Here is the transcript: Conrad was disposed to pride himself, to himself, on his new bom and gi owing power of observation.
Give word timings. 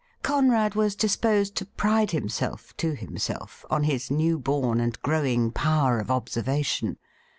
Conrad 0.23 0.73
was 0.73 0.95
disposed 0.95 1.53
to 1.57 1.65
pride 1.67 2.09
himself, 2.09 2.75
to 2.77 2.95
himself, 2.95 3.63
on 3.69 3.83
his 3.83 4.09
new 4.09 4.39
bom 4.39 4.79
and 4.79 4.97
gi 5.05 5.11
owing 5.11 5.51
power 5.53 5.99
of 5.99 6.09
observation. 6.09 6.97